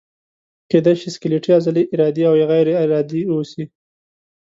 [0.71, 3.63] کیدای شي سکلیټي عضلې ارادي او یا غیر ارادي اوسي.